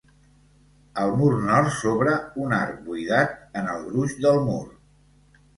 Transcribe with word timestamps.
Al 1.01 1.11
mur 1.19 1.27
nord 1.49 1.69
s'obre 1.75 2.15
un 2.45 2.57
arc, 2.61 2.81
buidat 2.89 3.39
en 3.63 3.71
el 3.75 3.87
gruix 3.93 4.19
del 4.27 4.43
mur. 4.49 4.61